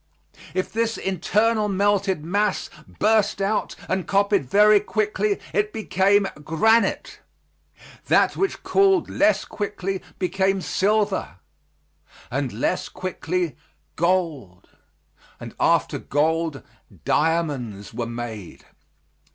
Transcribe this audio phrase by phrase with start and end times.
[0.55, 7.19] If this internal melted mass burst out and copied very quickly it became granite;
[8.07, 11.35] that which cooled less quickly became silver;
[12.31, 13.55] and less quickly,
[13.95, 14.69] gold;
[15.39, 16.63] and after gold
[17.05, 18.65] diamonds were made.